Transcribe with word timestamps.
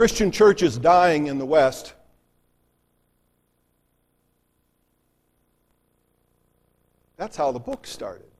Christian 0.00 0.30
church 0.30 0.62
is 0.62 0.78
dying 0.78 1.26
in 1.26 1.36
the 1.36 1.44
West. 1.44 1.92
That's 7.18 7.36
how 7.36 7.52
the 7.52 7.58
book 7.58 7.86
started. 7.86 8.30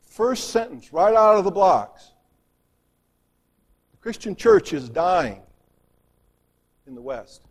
First 0.00 0.48
sentence, 0.48 0.90
right 0.90 1.14
out 1.14 1.36
of 1.36 1.44
the 1.44 1.50
blocks. 1.50 2.12
The 3.90 3.98
Christian 3.98 4.34
church 4.34 4.72
is 4.72 4.88
dying 4.88 5.42
in 6.86 6.94
the 6.94 7.02
West. 7.02 7.42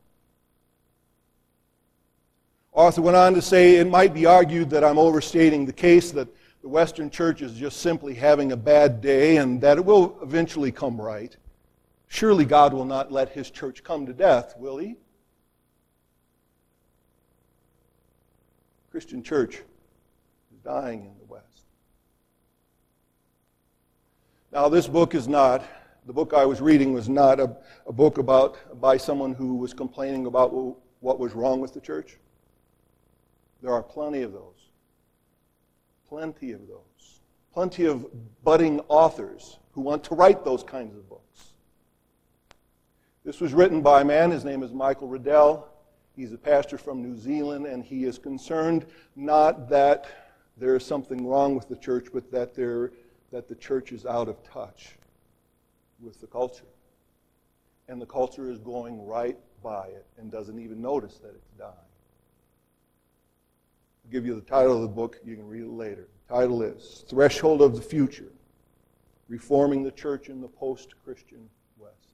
Arthur 2.74 3.04
went 3.04 3.18
on 3.18 3.36
to 3.36 3.42
say 3.44 3.76
it 3.76 3.88
might 3.88 4.16
be 4.16 4.26
argued 4.26 4.72
that 4.72 4.84
I'm 4.84 4.98
overstating 4.98 5.68
the 5.68 5.74
case, 5.74 6.10
that 6.10 6.28
the 6.64 6.70
Western 6.70 7.12
church 7.12 7.44
is 7.44 7.54
just 7.54 7.82
simply 7.82 8.16
having 8.16 8.52
a 8.52 8.58
bad 8.58 9.00
day 9.00 9.38
and 9.38 9.62
that 9.62 9.78
it 9.78 9.86
will 9.86 10.18
eventually 10.24 10.72
come 10.72 11.00
right. 11.00 11.38
Surely 12.12 12.44
God 12.44 12.74
will 12.74 12.84
not 12.84 13.10
let 13.10 13.30
his 13.30 13.50
church 13.50 13.86
come 13.86 14.06
to 14.06 14.12
death, 14.12 14.54
will 14.58 14.78
he? 14.78 14.98
Christian 18.92 19.24
church 19.24 19.56
is 20.52 20.60
dying 20.62 21.06
in 21.06 21.18
the 21.18 21.26
West. 21.26 21.64
Now, 24.52 24.68
this 24.68 24.88
book 24.88 25.16
is 25.16 25.30
not, 25.30 25.64
the 26.06 26.12
book 26.12 26.34
I 26.34 26.44
was 26.44 26.60
reading 26.60 26.92
was 26.92 27.08
not 27.08 27.40
a, 27.40 27.56
a 27.88 27.94
book 27.94 28.18
about 28.18 28.82
by 28.82 28.98
someone 28.98 29.34
who 29.34 29.56
was 29.56 29.74
complaining 29.74 30.26
about 30.26 30.52
what 31.00 31.18
was 31.18 31.32
wrong 31.32 31.62
with 31.62 31.74
the 31.74 31.80
church. 31.80 32.18
There 33.62 33.72
are 33.72 33.82
plenty 33.82 34.22
of 34.24 34.34
those. 34.34 34.70
Plenty 36.10 36.52
of 36.52 36.68
those. 36.68 37.22
Plenty 37.54 37.86
of 37.86 38.06
budding 38.44 38.82
authors 38.90 39.60
who 39.72 39.80
want 39.80 40.04
to 40.04 40.14
write 40.14 40.44
those 40.44 40.62
kinds 40.62 40.94
of 40.94 41.08
books. 41.08 41.51
This 43.24 43.40
was 43.40 43.54
written 43.54 43.82
by 43.82 44.02
a 44.02 44.06
man, 44.06 44.32
his 44.32 44.44
name 44.44 44.64
is 44.64 44.74
Michael 44.74 45.08
Riddell. 45.08 45.68
He's 46.16 46.34
a 46.34 46.38
pastor 46.38 46.78
from 46.78 47.02
New 47.02 47.16
Zealand, 47.16 47.68
and 47.68 47.84
he 47.84 48.06
is 48.06 48.18
concerned 48.18 48.86
not 49.16 49.70
that 49.70 50.08
there 50.58 50.76
is 50.76 50.86
something 50.86 51.26
wrong 51.26 51.56
with 51.56 51.70
the 51.70 51.76
church, 51.76 52.08
but 52.14 52.32
that, 52.32 52.56
there, 52.56 52.92
that 53.32 53.48
the 53.48 53.56
church 53.56 53.92
is 53.92 54.06
out 54.06 54.28
of 54.28 54.44
touch 54.44 54.98
with 56.00 56.20
the 56.20 56.28
culture. 56.28 56.66
And 57.88 58.02
the 58.02 58.06
culture 58.06 58.50
is 58.50 58.60
going 58.60 59.06
right 59.06 59.38
by 59.64 59.88
it 59.88 60.06
and 60.18 60.32
doesn't 60.32 60.60
even 60.60 60.82
notice 60.82 61.18
that 61.18 61.30
it's 61.36 61.52
dying 61.58 61.72
I'll 64.04 64.12
give 64.12 64.26
you 64.26 64.34
the 64.36 64.42
title 64.42 64.76
of 64.76 64.82
the 64.82 64.88
book. 64.88 65.20
You 65.24 65.36
can 65.36 65.48
read 65.48 65.64
it 65.64 65.70
later. 65.70 66.08
The 66.28 66.36
title 66.36 66.64
is 66.64 67.06
Threshold 67.08 67.62
of 67.62 67.76
the 67.76 67.82
Future 67.82 68.32
Reforming 69.28 69.84
the 69.84 69.92
Church 69.92 70.30
in 70.30 70.42
the 70.42 70.48
Post 70.48 70.96
Christian 71.04 71.50
West. 71.78 72.14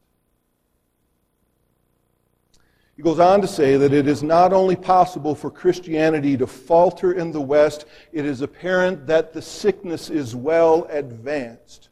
He 2.98 3.04
goes 3.04 3.20
on 3.20 3.42
to 3.42 3.48
say 3.48 3.78
that 3.78 3.94
it 3.94 4.08
is 4.08 4.24
not 4.24 4.52
only 4.52 4.76
possible 4.76 5.36
for 5.36 5.52
Christianity 5.52 6.36
to 6.36 6.48
falter 6.48 7.14
in 7.14 7.32
the 7.32 7.40
West, 7.40 7.86
it 8.12 8.26
is 8.26 8.42
apparent 8.42 9.06
that 9.06 9.34
the 9.34 9.42
sickness 9.42 10.10
is 10.10 10.36
well 10.36 10.86
advanced. 10.90 11.90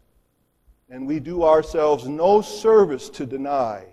And 0.90 1.06
we 1.06 1.20
do 1.20 1.44
ourselves 1.44 2.08
no 2.08 2.42
service 2.42 3.08
to 3.12 3.26
deny 3.28 3.86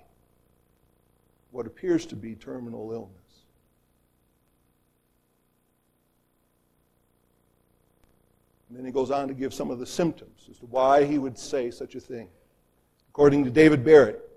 what 1.51 1.67
appears 1.67 2.07
to 2.07 2.17
be 2.17 2.35
terminal 2.35 2.91
illness. 2.91 3.11
And 8.71 8.79
then 8.79 8.87
he 8.87 8.91
goes 8.91 9.11
on 9.11 9.29
to 9.29 9.35
give 9.35 9.53
some 9.53 9.71
of 9.71 9.79
the 9.79 9.87
symptoms 9.87 10.49
as 10.51 10.57
to 10.61 10.67
why 10.67 11.05
he 11.05 11.19
would 11.19 11.39
say 11.39 11.71
such 11.71 11.95
a 11.95 12.01
thing. 12.01 12.29
According 13.11 13.45
to 13.45 13.51
David 13.51 13.85
Barrett, 13.85 14.32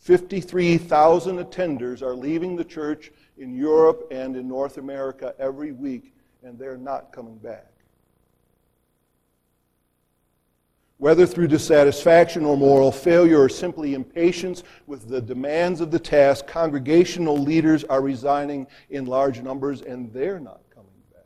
53,000 0.00 1.38
attenders 1.38 2.00
are 2.00 2.14
leaving 2.14 2.56
the 2.56 2.64
church 2.64 3.12
in 3.36 3.54
Europe 3.54 4.08
and 4.10 4.34
in 4.34 4.48
North 4.48 4.78
America 4.78 5.34
every 5.38 5.72
week, 5.72 6.14
and 6.42 6.58
they're 6.58 6.78
not 6.78 7.12
coming 7.12 7.36
back. 7.36 7.66
Whether 10.96 11.26
through 11.26 11.48
dissatisfaction 11.48 12.46
or 12.46 12.56
moral 12.56 12.90
failure 12.92 13.40
or 13.40 13.48
simply 13.50 13.94
impatience 13.94 14.62
with 14.86 15.08
the 15.08 15.20
demands 15.20 15.82
of 15.82 15.90
the 15.90 15.98
task, 15.98 16.46
congregational 16.46 17.36
leaders 17.36 17.84
are 17.84 18.00
resigning 18.00 18.66
in 18.88 19.04
large 19.04 19.42
numbers, 19.42 19.82
and 19.82 20.12
they're 20.12 20.40
not 20.40 20.60
coming 20.74 20.90
back. 21.12 21.24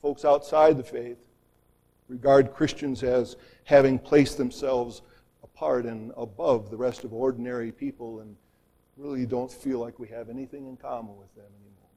folks 0.00 0.24
outside 0.24 0.76
the 0.78 0.82
faith 0.82 1.18
regard 2.08 2.52
Christians 2.52 3.02
as 3.02 3.36
having 3.64 3.98
placed 3.98 4.36
themselves 4.36 5.02
apart 5.42 5.86
and 5.86 6.12
above 6.16 6.70
the 6.70 6.76
rest 6.76 7.04
of 7.04 7.12
ordinary 7.12 7.72
people 7.72 8.20
and 8.20 8.36
really 8.96 9.26
don't 9.26 9.50
feel 9.50 9.78
like 9.78 9.98
we 9.98 10.08
have 10.08 10.28
anything 10.28 10.66
in 10.66 10.76
common 10.76 11.16
with 11.16 11.34
them 11.34 11.44
anymore. 11.60 11.90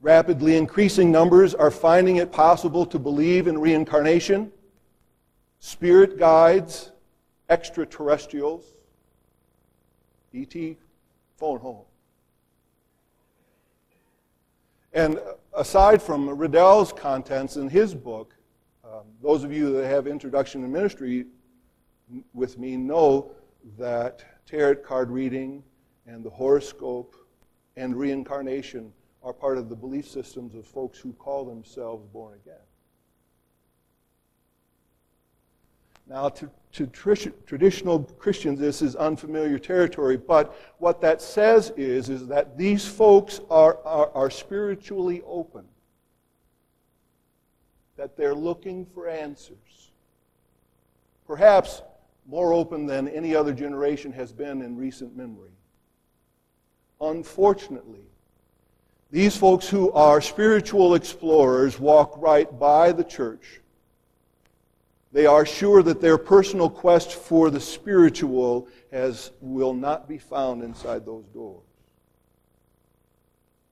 Rapidly 0.00 0.56
increasing 0.56 1.10
numbers 1.10 1.54
are 1.54 1.70
finding 1.70 2.16
it 2.16 2.32
possible 2.32 2.86
to 2.86 2.98
believe 2.98 3.46
in 3.46 3.58
reincarnation, 3.58 4.52
spirit 5.58 6.18
guides, 6.18 6.92
extraterrestrials. 7.48 8.64
ET, 10.34 10.76
phone 11.36 11.60
home. 11.60 11.84
And 14.94 15.18
aside 15.52 16.00
from 16.00 16.30
Riddell's 16.30 16.92
contents 16.92 17.56
in 17.56 17.68
his 17.68 17.94
book, 17.94 18.36
um, 18.84 19.02
those 19.20 19.42
of 19.42 19.52
you 19.52 19.72
that 19.72 19.86
have 19.86 20.06
Introduction 20.06 20.62
to 20.62 20.68
Ministry 20.68 21.26
with 22.32 22.58
me 22.58 22.76
know 22.76 23.32
that 23.76 24.24
tarot 24.46 24.76
card 24.76 25.10
reading 25.10 25.64
and 26.06 26.24
the 26.24 26.30
horoscope 26.30 27.16
and 27.76 27.96
reincarnation 27.96 28.92
are 29.20 29.32
part 29.32 29.58
of 29.58 29.68
the 29.68 29.74
belief 29.74 30.08
systems 30.08 30.54
of 30.54 30.64
folks 30.64 30.98
who 30.98 31.12
call 31.14 31.44
themselves 31.44 32.06
born 32.12 32.34
again. 32.34 32.54
Now, 36.06 36.28
to, 36.28 36.50
to 36.74 36.86
traditional 36.88 38.00
Christians, 38.18 38.58
this 38.58 38.82
is 38.82 38.96
unfamiliar 38.96 39.60
territory, 39.60 40.16
but 40.16 40.58
what 40.78 41.00
that 41.02 41.22
says 41.22 41.72
is, 41.76 42.08
is 42.08 42.26
that 42.26 42.58
these 42.58 42.84
folks 42.84 43.40
are, 43.48 43.78
are, 43.84 44.10
are 44.12 44.28
spiritually 44.28 45.22
open, 45.24 45.64
that 47.96 48.16
they're 48.16 48.34
looking 48.34 48.84
for 48.84 49.08
answers. 49.08 49.92
Perhaps 51.28 51.82
more 52.26 52.52
open 52.52 52.86
than 52.86 53.06
any 53.08 53.36
other 53.36 53.52
generation 53.52 54.10
has 54.10 54.32
been 54.32 54.60
in 54.60 54.76
recent 54.76 55.16
memory. 55.16 55.52
Unfortunately, 57.00 58.06
these 59.12 59.36
folks 59.36 59.68
who 59.68 59.92
are 59.92 60.20
spiritual 60.20 60.96
explorers 60.96 61.78
walk 61.78 62.14
right 62.16 62.58
by 62.58 62.90
the 62.90 63.04
church 63.04 63.60
they 65.14 65.26
are 65.26 65.46
sure 65.46 65.80
that 65.80 66.00
their 66.00 66.18
personal 66.18 66.68
quest 66.68 67.12
for 67.12 67.48
the 67.48 67.60
spiritual 67.60 68.66
has, 68.90 69.30
will 69.40 69.72
not 69.72 70.08
be 70.08 70.18
found 70.18 70.60
inside 70.60 71.06
those 71.06 71.24
doors. 71.32 71.62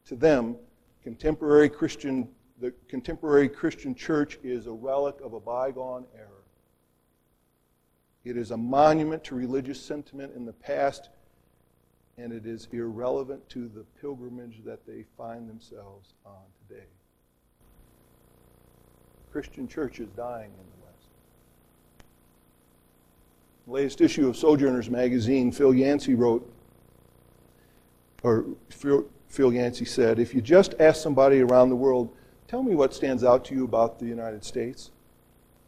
To 0.07 0.15
them, 0.15 0.55
contemporary 1.03 1.69
Christian, 1.69 2.29
the 2.61 2.73
contemporary 2.89 3.49
Christian 3.49 3.93
church 3.93 4.39
is 4.45 4.69
a 4.69 4.73
relic 4.73 5.17
of 5.21 5.33
a 5.33 5.41
bygone 5.41 6.07
era. 6.17 6.29
It 8.25 8.37
is 8.37 8.53
a 8.53 8.57
monument 8.57 9.25
to 9.25 9.35
religious 9.35 9.81
sentiment 9.81 10.35
in 10.37 10.45
the 10.45 10.53
past, 10.53 11.09
and 12.19 12.33
it 12.33 12.47
is 12.47 12.69
irrelevant 12.71 13.49
to 13.49 13.67
the 13.67 13.85
pilgrimage 14.01 14.63
that 14.65 14.87
they 14.87 15.07
find 15.17 15.51
themselves 15.51 16.15
on 16.25 16.45
today. 16.69 16.87
Christian 19.33 19.67
church 19.67 19.99
is 19.99 20.09
dying 20.11 20.53
in 20.53 20.67
the 20.71 20.82
latest 23.67 24.01
issue 24.01 24.29
of 24.29 24.37
Sojourners 24.37 24.91
magazine, 24.91 25.53
Phil 25.53 25.75
Yancey 25.75 26.15
wrote, 26.15 26.49
or 28.23 28.45
Phil, 28.71 29.07
Phil 29.29 29.53
Yancey 29.53 29.85
said, 29.85 30.19
if 30.19 30.35
you 30.35 30.41
just 30.41 30.75
ask 30.79 31.01
somebody 31.03 31.41
around 31.41 31.71
the 31.71 31.77
world, 31.77 32.15
tell 32.49 32.63
me 32.63 32.75
what 32.75 32.93
stands 32.93 33.25
out 33.25 33.45
to 33.47 33.55
you 33.55 33.65
about 33.65 33.99
the 33.99 34.07
United 34.07 34.45
States, 34.45 34.91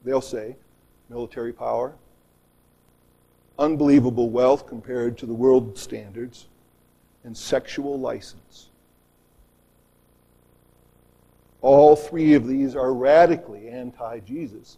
they'll 0.05 0.21
say 0.21 0.57
military 1.09 1.53
power, 1.53 1.95
unbelievable 3.59 4.31
wealth 4.31 4.67
compared 4.67 5.17
to 5.19 5.27
the 5.27 5.35
world 5.35 5.79
standards, 5.79 6.47
and 7.25 7.37
sexual 7.37 7.99
license. 7.99 8.69
All 11.63 11.97
three 11.97 12.35
of 12.35 12.47
these 12.47 12.77
are 12.77 12.93
radically 12.93 13.71
anti 13.71 14.21
Jesus. 14.21 14.77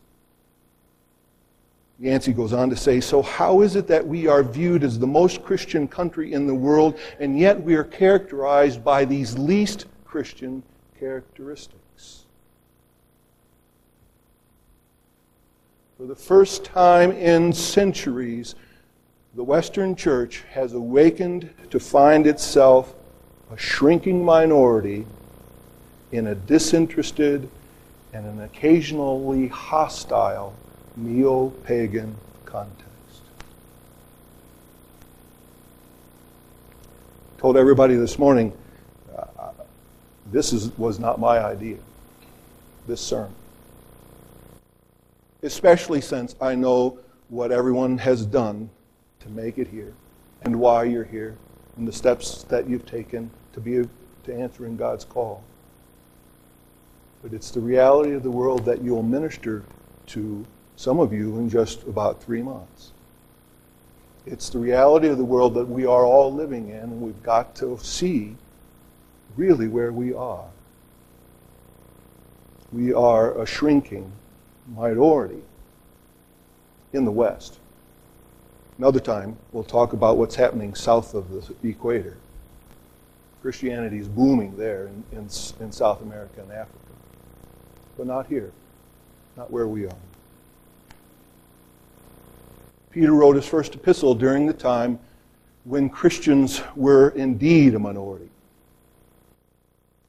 Yancey 1.98 2.32
goes 2.32 2.52
on 2.52 2.69
to 2.70 2.76
say, 2.76 3.00
So, 3.00 3.22
how 3.22 3.62
is 3.62 3.75
it 3.75 3.87
that 3.87 4.06
we 4.06 4.26
are 4.26 4.43
viewed 4.43 4.84
as 4.84 4.98
the 4.98 5.06
most 5.06 5.43
Christian 5.43 5.88
country 5.88 6.32
in 6.32 6.46
the 6.46 6.54
world, 6.54 6.98
and 7.19 7.38
yet 7.38 7.60
we 7.60 7.75
are 7.75 7.84
characterized 7.84 8.84
by 8.84 9.04
these 9.04 9.38
least 9.38 9.87
Christian 10.04 10.62
characteristics? 10.98 12.26
For 15.96 16.04
the 16.04 16.14
first 16.14 16.64
time 16.64 17.12
in 17.12 17.54
centuries, 17.54 18.54
the 19.34 19.44
Western 19.44 19.96
Church 19.96 20.44
has 20.50 20.75
awakened 20.75 21.49
to 21.70 21.81
find 21.81 22.26
itself 22.26 22.94
a 23.50 23.56
shrinking 23.56 24.22
minority 24.22 25.06
in 26.12 26.26
a 26.26 26.34
disinterested 26.34 27.49
and 28.12 28.26
an 28.26 28.42
occasionally 28.42 29.49
hostile 29.49 30.54
neo 30.96 31.50
pagan 31.64 32.16
context. 32.44 32.87
Told 37.38 37.56
everybody 37.56 37.94
this 37.96 38.19
morning, 38.19 38.52
uh, 39.16 39.50
this 40.32 40.52
is, 40.52 40.76
was 40.78 40.98
not 40.98 41.20
my 41.20 41.38
idea, 41.38 41.78
this 42.87 43.00
sermon 43.00 43.34
especially 45.46 46.00
since 46.00 46.34
I 46.40 46.54
know 46.54 46.99
what 47.28 47.52
everyone 47.52 47.99
has 47.99 48.26
done 48.26 48.69
to 49.20 49.28
make 49.28 49.58
it 49.58 49.69
here 49.69 49.94
and 50.42 50.58
why 50.58 50.84
you're 50.84 51.04
here 51.04 51.37
and 51.76 51.87
the 51.87 51.92
steps 51.92 52.42
that 52.44 52.69
you've 52.69 52.87
taken 52.87 53.31
to 53.52 53.60
be 53.60 53.88
to 54.25 54.34
answering 54.34 54.76
God's 54.76 55.04
call. 55.04 55.42
But 57.22 57.32
it's 57.32 57.50
the 57.50 57.60
reality 57.60 58.12
of 58.12 58.22
the 58.22 58.31
world 58.31 58.64
that 58.64 58.82
you'll 58.82 59.02
minister 59.02 59.62
to 60.08 60.44
some 60.76 61.00
of 61.00 61.12
you 61.12 61.38
in 61.38 61.49
just 61.49 61.82
about 61.84 62.23
three 62.23 62.43
months. 62.43 62.93
It's 64.26 64.50
the 64.50 64.58
reality 64.58 65.08
of 65.08 65.19
the 65.19 65.25
world 65.25 65.55
that 65.55 65.67
we 65.67 65.87
are 65.87 66.05
all 66.05 66.32
living 66.32 66.69
in, 66.69 66.76
and 66.76 67.00
we've 67.00 67.23
got 67.23 67.55
to 67.56 67.78
see 67.81 68.37
really 69.37 69.69
where 69.69 69.93
we 69.93 70.12
are. 70.12 70.46
We 72.73 72.93
are 72.93 73.40
a 73.40 73.46
shrinking 73.46 74.11
minority 74.75 75.43
in 76.93 77.05
the 77.05 77.12
West. 77.12 77.58
Another 78.78 79.00
time, 79.00 79.37
we'll 79.52 79.64
talk 79.64 79.93
about 79.93 80.19
what's 80.19 80.34
happening 80.34 80.75
south 80.75 81.14
of 81.14 81.31
the 81.62 81.69
equator. 81.69 82.17
Christianity 83.40 83.99
is 83.99 84.08
booming 84.08 84.56
there 84.56 84.88
in, 84.88 85.05
in, 85.12 85.28
in 85.61 85.73
South 85.73 86.02
America 86.02 86.40
and 86.40 86.50
Africa, 86.50 86.78
but 87.96 88.06
not 88.06 88.26
here, 88.26 88.52
not 89.37 89.50
where 89.50 89.69
we 89.69 89.87
are. 89.87 89.96
Peter 92.96 93.12
wrote 93.12 93.37
his 93.37 93.46
first 93.46 93.75
epistle 93.75 94.14
during 94.14 94.46
the 94.46 94.54
time 94.54 94.98
when 95.64 95.90
Christians 95.90 96.62
were 96.75 97.10
indeed 97.10 97.75
a 97.75 97.78
minority. 97.78 98.31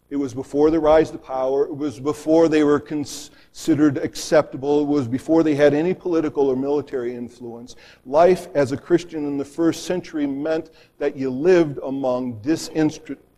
It 0.09 0.15
was 0.15 0.33
before 0.33 0.71
the 0.71 0.79
rise 0.79 1.11
to 1.11 1.17
power. 1.17 1.65
It 1.65 1.75
was 1.75 1.99
before 1.99 2.47
they 2.47 2.63
were 2.63 2.79
considered 2.79 3.97
acceptable. 3.97 4.79
It 4.79 4.87
was 4.87 5.05
before 5.05 5.43
they 5.43 5.53
had 5.53 5.73
any 5.73 5.93
political 5.93 6.47
or 6.47 6.55
military 6.55 7.13
influence. 7.13 7.75
Life 8.05 8.47
as 8.55 8.71
a 8.71 8.77
Christian 8.77 9.27
in 9.27 9.37
the 9.37 9.43
first 9.43 9.83
century 9.83 10.25
meant 10.25 10.69
that 10.97 11.17
you 11.17 11.29
lived 11.29 11.79
among 11.83 12.39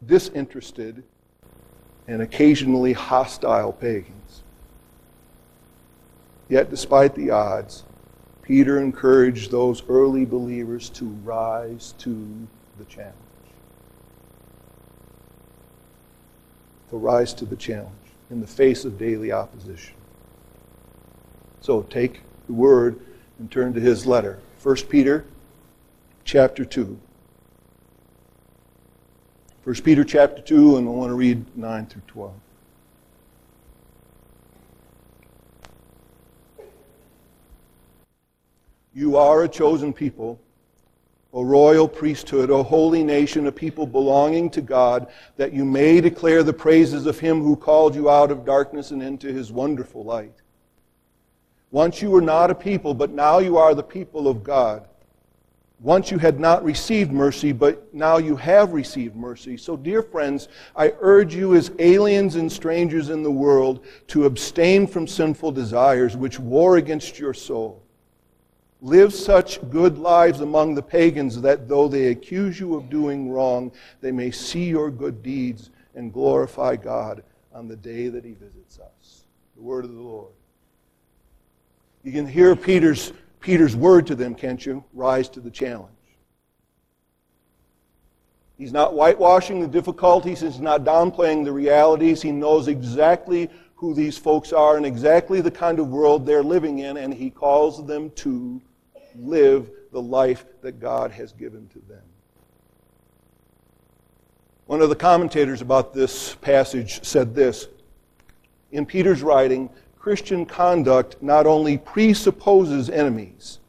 disinterested 0.06 1.04
and 2.07 2.22
occasionally 2.22 2.94
hostile 2.94 3.74
pagans. 3.74 4.44
Yet, 6.50 6.69
despite 6.69 7.16
the 7.16 7.31
odds, 7.31 7.86
Peter 8.50 8.80
encouraged 8.80 9.51
those 9.51 9.84
early 9.88 10.25
believers 10.25 10.90
to 10.90 11.06
rise 11.24 11.94
to 12.00 12.48
the 12.80 12.86
challenge. 12.86 13.13
to 16.90 16.98
rise 16.98 17.36
to 17.36 17.46
the 17.46 17.56
challenge 17.56 17.94
in 18.31 18.42
the 18.42 18.48
face 18.48 18.84
of 18.84 18.98
daily 18.98 19.31
opposition. 19.31 19.94
So 21.62 21.84
take 21.84 22.22
the 22.48 22.54
word 22.54 23.00
and 23.38 23.51
turn 23.51 23.75
to 23.75 23.80
his 23.80 24.07
letter. 24.07 24.40
1 24.63 24.75
Peter 24.90 25.25
chapter 26.24 26.66
2. 26.66 27.00
1 29.63 29.75
Peter 29.84 30.04
chapter 30.04 30.42
2, 30.42 30.78
and 30.78 30.88
I 30.88 30.92
want 30.92 31.12
to 31.12 31.13
read 31.13 31.45
9 31.56 31.86
through 31.86 32.02
12. 32.07 32.34
You 39.00 39.16
are 39.16 39.44
a 39.44 39.48
chosen 39.48 39.94
people 39.94 40.42
a 41.34 41.46
royal 41.46 41.88
priesthood, 41.88 42.50
a 42.50 42.63
holy 42.63 43.04
nation, 43.04 43.48
a 43.48 43.51
people 43.51 43.86
belonging 43.86 44.50
to 44.50 44.62
God, 44.62 45.07
that 45.38 45.54
you 45.54 45.63
may 45.63 46.01
declare 46.01 46.42
the 46.42 46.51
praises 46.51 47.06
of 47.06 47.19
him 47.19 47.42
who 47.44 47.56
called 47.56 47.94
you 47.94 48.10
out 48.10 48.31
of 48.31 48.46
darkness 48.46 48.90
and 48.90 49.01
into 49.01 49.31
his 49.31 49.51
wonderful 49.51 50.04
light. 50.04 50.34
Once 51.69 52.01
you 52.01 52.10
were 52.10 52.19
not 52.19 52.50
a 52.50 52.56
people, 52.56 52.96
but 52.96 53.12
now 53.12 53.38
you 53.38 53.57
are 53.57 53.75
the 53.75 53.84
people 53.84 54.28
of 54.28 54.44
God. 54.44 54.88
Once 55.80 56.10
you 56.10 56.18
had 56.18 56.40
not 56.40 56.63
received 56.63 57.12
mercy, 57.12 57.52
but 57.52 57.94
now 57.94 58.18
you 58.18 58.36
have 58.36 58.74
received 58.74 59.16
mercy. 59.16 59.56
So, 59.56 59.78
dear 59.78 60.02
friends, 60.02 60.50
I 60.75 60.94
urge 61.00 61.36
you 61.36 61.56
as 61.56 61.72
aliens 61.78 62.36
and 62.38 62.52
strangers 62.52 63.10
in 63.10 63.22
the 63.22 63.31
world 63.31 63.86
to 64.07 64.25
abstain 64.25 64.88
from 64.88 65.07
sinful 65.07 65.52
desires 65.52 66.18
which 66.18 66.40
war 66.40 66.78
against 66.78 67.19
your 67.19 67.36
soul. 67.36 67.84
Live 68.81 69.14
such 69.14 69.60
good 69.70 69.98
lives 69.98 70.40
among 70.40 70.74
the 70.74 70.81
pagans 70.81 71.42
that 71.42 71.68
though 71.68 71.90
they 71.90 72.08
accuse 72.08 72.60
you 72.60 72.76
of 72.76 72.90
doing 72.90 73.30
wrong, 73.30 73.72
they 74.00 74.12
may 74.12 74.31
see 74.31 74.66
your 74.66 74.90
good 74.90 75.22
deeds 75.22 75.70
and 75.96 76.14
glorify 76.14 76.78
God 76.78 77.24
on 77.54 77.68
the 77.68 77.76
day 77.76 78.08
that 78.08 78.24
he 78.24 78.34
visits 78.34 78.80
us. 78.80 79.26
The 79.58 79.62
word 79.62 79.84
of 79.84 79.94
the 79.94 80.02
Lord. 80.02 80.31
You 82.04 82.14
can 82.14 82.26
hear 82.26 82.56
Peter's, 82.56 83.12
Peter's 83.42 83.76
word 83.76 84.08
to 84.08 84.16
them, 84.16 84.34
can't 84.34 84.66
you? 84.66 84.84
Rise 84.94 85.28
to 85.30 85.42
the 85.42 85.52
challenge. 85.52 85.92
He's 88.58 88.72
not 88.72 88.94
whitewashing 88.94 89.60
the 89.60 89.68
difficulties. 89.68 90.40
He's 90.40 90.60
not 90.60 90.86
downplaying 90.86 91.44
the 91.44 91.52
realities. 91.52 92.22
He 92.22 92.31
knows 92.31 92.70
exactly 92.70 93.50
who 93.76 93.94
these 93.94 94.18
folks 94.18 94.52
are 94.52 94.78
and 94.78 94.86
exactly 94.86 95.40
the 95.40 95.52
kind 95.52 95.80
of 95.80 95.90
world 95.90 96.26
they're 96.26 96.44
living 96.44 96.80
in, 96.80 96.98
and 96.98 97.14
he 97.14 97.30
calls 97.30 97.86
them 97.86 98.09
to 98.12 98.62
live 99.19 99.69
the 99.92 100.02
life 100.02 100.45
that 100.61 100.80
God 100.80 101.11
has 101.11 101.31
given 101.31 101.68
to 101.69 101.80
them. 101.88 102.02
One 104.68 104.81
of 104.81 104.90
the 104.90 104.95
commentators 104.95 105.61
about 105.61 105.94
this 105.94 106.35
passage 106.35 107.04
said 107.04 107.33
this 107.33 107.68
In 108.71 108.85
Peter's 108.85 109.23
writing, 109.23 109.69
Christian 109.97 110.45
conduct 110.45 111.21
not 111.21 111.47
only 111.47 111.78
presupposes 111.78 112.90
enemies, 112.90 113.59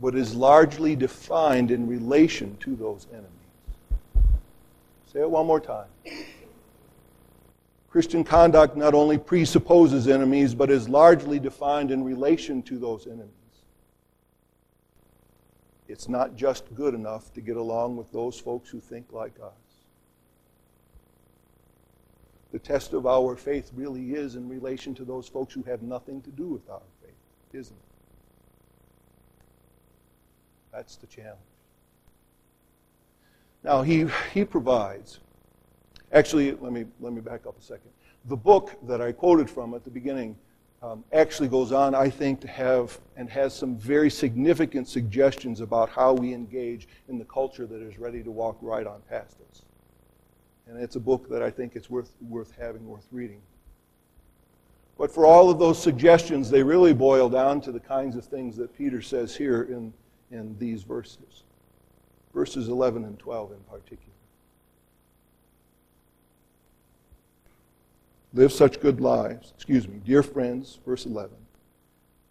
but 0.00 0.14
is 0.14 0.34
largely 0.34 0.94
defined 0.94 1.70
in 1.70 1.86
relation 1.86 2.56
to 2.58 2.76
those 2.76 3.06
enemies. 3.10 4.30
Say 5.12 5.20
it 5.20 5.30
one 5.30 5.46
more 5.46 5.60
time. 5.60 5.88
Christian 7.96 8.24
conduct 8.24 8.76
not 8.76 8.92
only 8.92 9.16
presupposes 9.16 10.06
enemies, 10.06 10.54
but 10.54 10.68
is 10.68 10.86
largely 10.86 11.38
defined 11.38 11.90
in 11.90 12.04
relation 12.04 12.62
to 12.64 12.76
those 12.76 13.06
enemies. 13.06 13.30
It's 15.88 16.06
not 16.06 16.36
just 16.36 16.74
good 16.74 16.92
enough 16.92 17.32
to 17.32 17.40
get 17.40 17.56
along 17.56 17.96
with 17.96 18.12
those 18.12 18.38
folks 18.38 18.68
who 18.68 18.80
think 18.80 19.14
like 19.14 19.32
us. 19.42 19.86
The 22.52 22.58
test 22.58 22.92
of 22.92 23.06
our 23.06 23.34
faith 23.34 23.70
really 23.74 24.10
is 24.12 24.36
in 24.36 24.46
relation 24.46 24.94
to 24.96 25.04
those 25.06 25.26
folks 25.26 25.54
who 25.54 25.62
have 25.62 25.80
nothing 25.80 26.20
to 26.20 26.30
do 26.30 26.48
with 26.48 26.68
our 26.68 26.82
faith, 27.00 27.14
isn't 27.54 27.74
it? 27.74 27.92
That's 30.70 30.96
the 30.96 31.06
challenge. 31.06 31.40
Now, 33.64 33.80
he, 33.80 34.06
he 34.34 34.44
provides 34.44 35.20
Actually, 36.16 36.52
let 36.52 36.72
me, 36.72 36.86
let 36.98 37.12
me 37.12 37.20
back 37.20 37.46
up 37.46 37.58
a 37.58 37.62
second. 37.62 37.90
The 38.24 38.36
book 38.36 38.74
that 38.88 39.02
I 39.02 39.12
quoted 39.12 39.50
from 39.50 39.74
at 39.74 39.84
the 39.84 39.90
beginning 39.90 40.34
um, 40.82 41.04
actually 41.12 41.48
goes 41.48 41.72
on, 41.72 41.94
I 41.94 42.08
think, 42.08 42.40
to 42.40 42.48
have 42.48 42.98
and 43.18 43.28
has 43.28 43.54
some 43.54 43.76
very 43.76 44.08
significant 44.08 44.88
suggestions 44.88 45.60
about 45.60 45.90
how 45.90 46.14
we 46.14 46.32
engage 46.32 46.88
in 47.10 47.18
the 47.18 47.26
culture 47.26 47.66
that 47.66 47.82
is 47.82 47.98
ready 47.98 48.22
to 48.22 48.30
walk 48.30 48.56
right 48.62 48.86
on 48.86 49.02
past 49.10 49.36
us. 49.50 49.60
And 50.66 50.82
it's 50.82 50.96
a 50.96 51.00
book 51.00 51.28
that 51.28 51.42
I 51.42 51.50
think 51.50 51.76
it's 51.76 51.90
worth, 51.90 52.12
worth 52.22 52.54
having, 52.58 52.88
worth 52.88 53.06
reading. 53.12 53.42
But 54.96 55.12
for 55.12 55.26
all 55.26 55.50
of 55.50 55.58
those 55.58 55.82
suggestions, 55.82 56.48
they 56.48 56.62
really 56.62 56.94
boil 56.94 57.28
down 57.28 57.60
to 57.60 57.72
the 57.72 57.80
kinds 57.80 58.16
of 58.16 58.24
things 58.24 58.56
that 58.56 58.74
Peter 58.74 59.02
says 59.02 59.36
here 59.36 59.64
in, 59.64 59.92
in 60.30 60.56
these 60.58 60.82
verses. 60.82 61.42
Verses 62.32 62.68
11 62.68 63.04
and 63.04 63.18
12 63.18 63.52
in 63.52 63.58
particular. 63.70 64.15
Live 68.34 68.52
such 68.52 68.80
good 68.80 69.00
lives. 69.00 69.52
Excuse 69.54 69.88
me. 69.88 70.00
Dear 70.04 70.22
friends, 70.22 70.78
verse 70.84 71.06
11. 71.06 71.36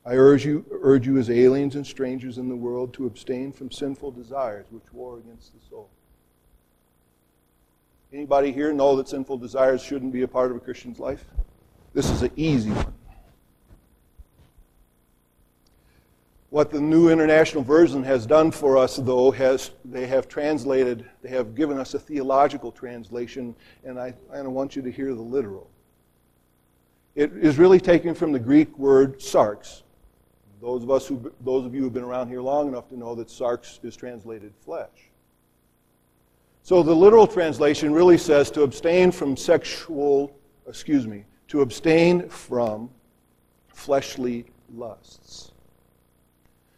I 0.05 0.13
urge 0.13 0.45
you, 0.45 0.63
urge 0.83 1.07
you 1.07 1.17
as 1.17 1.31
aliens 1.31 1.75
and 1.75 1.85
strangers 1.85 2.37
in 2.37 2.47
the 2.47 2.55
world 2.55 2.93
to 2.93 3.07
abstain 3.07 3.51
from 3.51 3.71
sinful 3.71 4.11
desires 4.11 4.67
which 4.69 4.83
war 4.93 5.17
against 5.17 5.51
the 5.53 5.67
soul. 5.67 5.89
Anybody 8.13 8.51
here 8.51 8.71
know 8.71 8.95
that 8.97 9.09
sinful 9.09 9.37
desires 9.39 9.81
shouldn't 9.81 10.13
be 10.13 10.21
a 10.21 10.27
part 10.27 10.51
of 10.51 10.57
a 10.57 10.59
Christian's 10.59 10.99
life? 10.99 11.25
This 11.93 12.09
is 12.09 12.21
an 12.21 12.31
easy 12.35 12.69
one. 12.69 12.93
What 16.51 16.71
the 16.71 16.79
New 16.79 17.09
International 17.09 17.63
Version 17.63 18.03
has 18.03 18.25
done 18.25 18.51
for 18.51 18.77
us, 18.77 18.97
though, 18.97 19.31
has 19.31 19.71
they 19.83 20.05
have 20.07 20.29
translated, 20.29 21.05
they 21.21 21.29
have 21.29 21.55
given 21.55 21.77
us 21.77 21.95
a 21.95 21.99
theological 21.99 22.71
translation, 22.71 23.55
and 23.83 23.99
I, 23.99 24.13
I 24.31 24.41
want 24.43 24.75
you 24.75 24.81
to 24.83 24.91
hear 24.91 25.13
the 25.13 25.21
literal. 25.21 25.69
It 27.15 27.31
is 27.37 27.57
really 27.57 27.79
taken 27.79 28.13
from 28.13 28.33
the 28.33 28.39
Greek 28.39 28.77
word 28.77 29.19
sarx. 29.19 29.83
Those 30.61 30.83
of 30.83 30.91
us 30.91 31.07
who, 31.07 31.31
those 31.41 31.65
of 31.65 31.73
you 31.73 31.81
who've 31.81 31.93
been 31.93 32.03
around 32.03 32.27
here 32.27 32.41
long 32.41 32.67
enough 32.67 32.89
to 32.89 32.97
know 32.97 33.15
that 33.15 33.29
sarx 33.29 33.83
is 33.83 33.95
translated 33.95 34.53
flesh. 34.63 34.89
So 36.61 36.83
the 36.83 36.95
literal 36.95 37.27
translation 37.27 37.93
really 37.93 38.17
says 38.17 38.51
to 38.51 38.63
abstain 38.63 39.11
from 39.11 39.37
sexual, 39.37 40.35
excuse 40.67 41.07
me, 41.07 41.25
to 41.49 41.61
abstain 41.61 42.27
from 42.27 42.89
fleshly 43.67 44.45
lusts. 44.73 45.51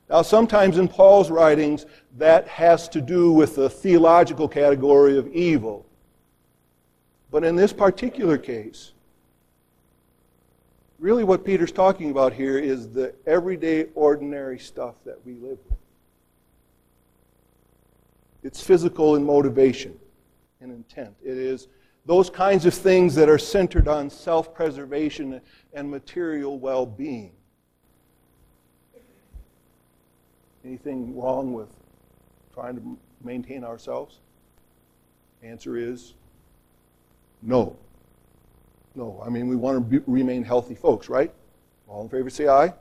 Now, 0.09 0.21
sometimes 0.21 0.77
in 0.77 0.87
Paul's 0.87 1.31
writings, 1.31 1.85
that 2.17 2.47
has 2.47 2.87
to 2.89 3.01
do 3.01 3.31
with 3.31 3.55
the 3.55 3.69
theological 3.69 4.47
category 4.47 5.17
of 5.17 5.27
evil. 5.27 5.85
But 7.31 7.43
in 7.43 7.55
this 7.55 7.73
particular 7.73 8.37
case, 8.37 8.93
really 10.99 11.23
what 11.23 11.45
Peter's 11.45 11.71
talking 11.71 12.11
about 12.11 12.33
here 12.33 12.57
is 12.57 12.89
the 12.89 13.13
everyday, 13.25 13.85
ordinary 13.95 14.59
stuff 14.59 14.95
that 15.05 15.23
we 15.25 15.33
live 15.33 15.57
with. 15.69 15.77
It's 18.43 18.61
physical 18.61 19.15
in 19.15 19.23
motivation 19.23 19.97
and 20.61 20.71
intent. 20.71 21.15
It 21.23 21.37
is 21.37 21.67
those 22.05 22.29
kinds 22.29 22.65
of 22.65 22.73
things 22.73 23.15
that 23.15 23.29
are 23.29 23.37
centered 23.37 23.87
on 23.87 24.09
self 24.09 24.53
preservation 24.53 25.41
and 25.73 25.91
material 25.91 26.57
well 26.57 26.85
being. 26.85 27.33
Anything 30.63 31.17
wrong 31.17 31.53
with 31.53 31.69
trying 32.53 32.75
to 32.75 32.97
maintain 33.23 33.63
ourselves? 33.63 34.19
Answer 35.43 35.77
is 35.77 36.13
no. 37.41 37.77
No. 38.97 39.21
I 39.23 39.29
mean, 39.29 39.47
we 39.47 39.55
want 39.55 39.77
to 39.77 39.99
be, 39.99 40.03
remain 40.07 40.43
healthy 40.43 40.73
folks, 40.73 41.07
right? 41.07 41.31
All 41.87 42.01
in 42.01 42.09
favor 42.09 42.31
say 42.31 42.47
aye. 42.47 42.73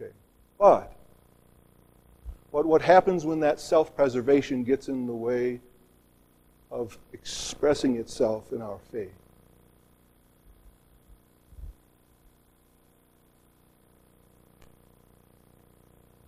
Okay. 0.00 0.12
But 0.58 0.96
what, 2.52 2.64
what 2.64 2.80
happens 2.80 3.26
when 3.26 3.40
that 3.40 3.58
self 3.58 3.96
preservation 3.96 4.62
gets 4.62 4.88
in 4.88 5.06
the 5.06 5.12
way 5.12 5.60
of 6.70 6.96
expressing 7.12 7.96
itself 7.96 8.52
in 8.52 8.62
our 8.62 8.78
faith? 8.92 9.10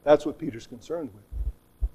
That's 0.03 0.27
what 0.27 0.37
Peter's 0.37 0.67
concerned 0.67 1.11
with. 1.15 1.91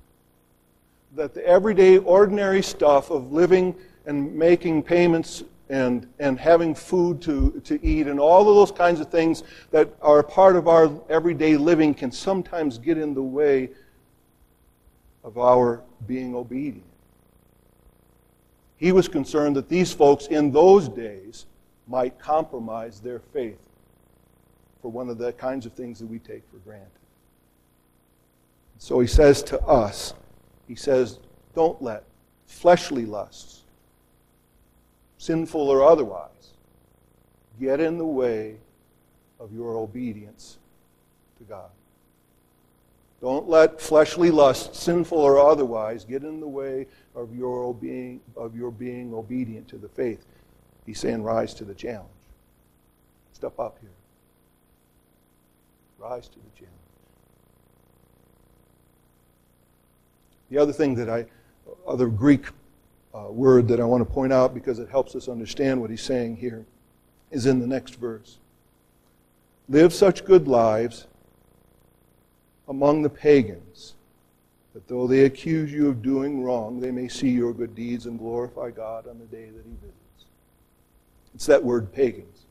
That 1.18 1.34
the 1.34 1.46
everyday, 1.46 1.98
ordinary 1.98 2.63
stuff 2.63 3.10
of 3.10 3.34
living 3.34 3.75
and 4.06 4.34
making 4.34 4.84
payments 4.84 5.44
and, 5.71 6.05
and 6.19 6.37
having 6.37 6.75
food 6.75 7.21
to, 7.21 7.61
to 7.63 7.83
eat 7.83 8.05
and 8.05 8.19
all 8.19 8.41
of 8.41 8.55
those 8.55 8.77
kinds 8.77 8.99
of 8.99 9.09
things 9.09 9.43
that 9.71 9.89
are 10.01 10.19
a 10.19 10.23
part 10.23 10.57
of 10.57 10.67
our 10.67 10.91
everyday 11.09 11.55
living 11.55 11.93
can 11.93 12.11
sometimes 12.11 12.77
get 12.77 12.97
in 12.97 13.13
the 13.13 13.23
way 13.23 13.69
of 15.23 15.37
our 15.37 15.81
being 16.07 16.35
obedient. 16.35 16.83
He 18.75 18.91
was 18.91 19.07
concerned 19.07 19.55
that 19.55 19.69
these 19.69 19.93
folks 19.93 20.27
in 20.27 20.51
those 20.51 20.89
days 20.89 21.45
might 21.87 22.19
compromise 22.19 22.99
their 22.99 23.19
faith 23.19 23.69
for 24.81 24.91
one 24.91 25.07
of 25.07 25.17
the 25.17 25.31
kinds 25.31 25.65
of 25.65 25.71
things 25.71 25.99
that 25.99 26.07
we 26.07 26.19
take 26.19 26.43
for 26.51 26.57
granted. 26.57 26.89
So 28.77 28.99
he 28.99 29.07
says 29.07 29.41
to 29.43 29.61
us, 29.61 30.15
he 30.67 30.75
says, 30.75 31.19
don't 31.55 31.81
let 31.81 32.03
fleshly 32.45 33.05
lusts, 33.05 33.61
sinful 35.21 35.69
or 35.69 35.83
otherwise, 35.83 36.53
get 37.59 37.79
in 37.79 37.99
the 37.99 38.05
way 38.05 38.55
of 39.39 39.53
your 39.53 39.77
obedience 39.77 40.57
to 41.37 41.43
God. 41.43 41.69
Don't 43.21 43.47
let 43.47 43.79
fleshly 43.79 44.31
lust, 44.31 44.73
sinful 44.75 45.19
or 45.19 45.39
otherwise, 45.39 46.05
get 46.05 46.23
in 46.23 46.39
the 46.39 46.47
way 46.47 46.87
of 47.15 47.35
your 47.35 47.71
being, 47.71 48.19
of 48.35 48.55
your 48.55 48.71
being 48.71 49.13
obedient 49.13 49.67
to 49.67 49.77
the 49.77 49.89
faith. 49.89 50.25
He's 50.87 50.99
saying, 50.99 51.21
rise 51.21 51.53
to 51.53 51.65
the 51.65 51.75
challenge. 51.75 52.09
Step 53.33 53.59
up 53.59 53.77
here. 53.79 53.91
Rise 55.99 56.29
to 56.29 56.39
the 56.39 56.49
challenge. 56.57 56.73
The 60.49 60.57
other 60.57 60.73
thing 60.73 60.95
that 60.95 61.11
I, 61.11 61.27
other 61.85 62.07
Greek 62.07 62.47
uh, 63.13 63.32
word 63.32 63.68
that 63.68 63.80
I 63.80 63.84
want 63.84 64.08
to 64.08 64.13
point 64.13 64.34
out 64.34 64.53
because 64.53 64.80
it 64.80 64.89
helps 64.89 65.15
us 65.15 65.27
understand 65.27 65.82
what 65.82 65.89
he's 65.89 66.01
saying 66.01 66.38
here 66.38 66.65
is 67.30 67.46
in 67.46 67.60
the 67.60 67.68
next 67.68 67.96
verse. 67.96 68.38
Live 69.70 69.94
such 69.94 70.25
good 70.25 70.48
lives 70.48 71.08
among 72.68 73.01
the 73.01 73.10
pagans 73.10 73.96
that 74.74 74.88
though 74.88 75.08
they 75.08 75.25
accuse 75.25 75.72
you 75.72 75.89
of 75.89 76.01
doing 76.01 76.41
wrong, 76.44 76.80
they 76.80 76.91
may 76.91 77.08
see 77.08 77.30
your 77.30 77.53
good 77.53 77.75
deeds 77.75 78.06
and 78.06 78.18
glorify 78.18 78.72
God 78.72 79.08
on 79.08 79.20
the 79.20 79.25
day 79.25 79.46
that 79.46 79.65
he 79.65 79.75
visits. 79.82 80.25
It's 81.36 81.46
that 81.46 81.63
word 81.63 81.91
pagans. 81.91 82.46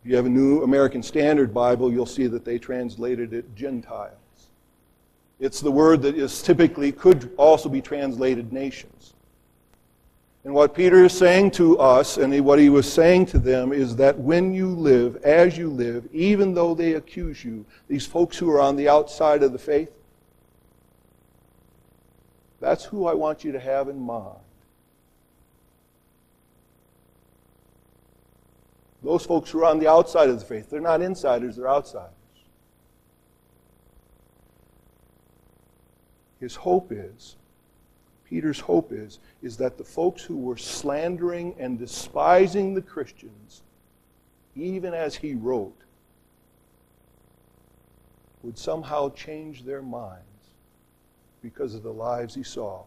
If 0.00 0.10
you 0.10 0.16
have 0.16 0.26
a 0.26 0.30
New 0.30 0.62
American 0.62 1.02
Standard 1.02 1.52
Bible, 1.52 1.92
you'll 1.92 2.06
see 2.06 2.26
that 2.28 2.44
they 2.44 2.58
translated 2.58 3.34
it 3.34 3.54
Gentiles. 3.54 4.14
It's 5.40 5.60
the 5.60 5.70
word 5.70 6.02
that 6.02 6.16
is 6.16 6.42
typically 6.42 6.92
could 6.92 7.32
also 7.36 7.68
be 7.68 7.80
translated 7.80 8.52
nations. 8.52 8.97
And 10.48 10.54
what 10.54 10.74
Peter 10.74 11.04
is 11.04 11.12
saying 11.12 11.50
to 11.50 11.78
us, 11.78 12.16
and 12.16 12.42
what 12.42 12.58
he 12.58 12.70
was 12.70 12.90
saying 12.90 13.26
to 13.26 13.38
them, 13.38 13.70
is 13.70 13.94
that 13.96 14.18
when 14.18 14.54
you 14.54 14.70
live, 14.70 15.16
as 15.16 15.58
you 15.58 15.68
live, 15.68 16.08
even 16.10 16.54
though 16.54 16.74
they 16.74 16.94
accuse 16.94 17.44
you, 17.44 17.66
these 17.86 18.06
folks 18.06 18.38
who 18.38 18.48
are 18.48 18.58
on 18.58 18.74
the 18.74 18.88
outside 18.88 19.42
of 19.42 19.52
the 19.52 19.58
faith, 19.58 19.92
that's 22.60 22.82
who 22.82 23.06
I 23.06 23.12
want 23.12 23.44
you 23.44 23.52
to 23.52 23.60
have 23.60 23.90
in 23.90 24.00
mind. 24.00 24.38
Those 29.02 29.26
folks 29.26 29.50
who 29.50 29.60
are 29.60 29.66
on 29.66 29.78
the 29.78 29.88
outside 29.90 30.30
of 30.30 30.38
the 30.38 30.46
faith, 30.46 30.70
they're 30.70 30.80
not 30.80 31.02
insiders, 31.02 31.56
they're 31.56 31.68
outsiders. 31.68 32.14
his 36.40 36.54
hope 36.54 36.90
is, 36.90 37.36
Peter's 38.28 38.60
hope 38.60 38.92
is, 38.92 39.20
is 39.42 39.56
that 39.56 39.78
the 39.78 39.84
folks 39.84 40.22
who 40.22 40.36
were 40.36 40.56
slandering 40.56 41.54
and 41.58 41.78
despising 41.78 42.74
the 42.74 42.82
Christians, 42.82 43.62
even 44.54 44.92
as 44.92 45.16
he 45.16 45.34
wrote, 45.34 45.76
would 48.42 48.58
somehow 48.58 49.08
change 49.10 49.64
their 49.64 49.82
minds 49.82 50.22
because 51.42 51.74
of 51.74 51.82
the 51.82 51.92
lives 51.92 52.34
he 52.34 52.42
saw 52.42 52.82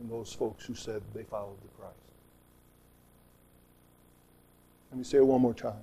in 0.00 0.08
those 0.08 0.32
folks 0.32 0.64
who 0.64 0.74
said 0.74 1.02
they 1.14 1.24
followed 1.24 1.60
the 1.60 1.80
Christ. 1.80 1.96
Let 4.90 4.98
me 4.98 5.04
say 5.04 5.18
it 5.18 5.26
one 5.26 5.40
more 5.40 5.54
time. 5.54 5.74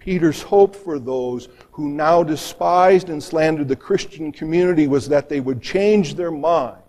Peter's 0.00 0.42
hope 0.42 0.74
for 0.74 0.98
those 0.98 1.48
who 1.72 1.88
now 1.88 2.22
despised 2.22 3.08
and 3.08 3.22
slandered 3.22 3.68
the 3.68 3.76
Christian 3.76 4.32
community 4.32 4.88
was 4.88 5.08
that 5.08 5.28
they 5.28 5.40
would 5.40 5.62
change 5.62 6.14
their 6.14 6.30
minds 6.30 6.82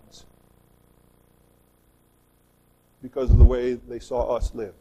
because 3.02 3.32
of 3.32 3.38
the 3.38 3.44
way 3.44 3.74
they 3.74 4.00
saw 4.00 4.36
us 4.36 4.54
live, 4.54 4.74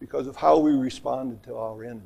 because 0.00 0.26
of 0.26 0.36
how 0.36 0.58
we 0.58 0.72
responded 0.72 1.42
to 1.44 1.56
our 1.56 1.84
enemies, 1.84 2.02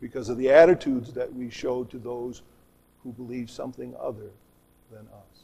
because 0.00 0.28
of 0.28 0.38
the 0.38 0.50
attitudes 0.50 1.12
that 1.12 1.32
we 1.34 1.50
showed 1.50 1.90
to 1.90 1.98
those 1.98 2.42
who 3.02 3.12
believed 3.12 3.50
something 3.50 3.94
other 4.00 4.30
than 4.92 5.00
us. 5.08 5.40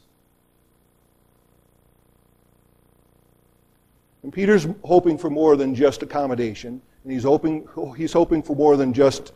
And 4.23 4.33
Peter's 4.33 4.69
hoping 4.85 5.19
for 5.19 5.31
more 5.31 5.57
than 5.57 5.75
just 5.75 6.03
accommodation, 6.03 6.81
and 7.03 7.13
he's 7.13 7.25
hoping, 7.25 7.69
he's 7.97 8.13
hoping 8.13 8.43
for 8.43 8.55
more 8.55 8.77
than 8.77 8.93
just 8.93 9.33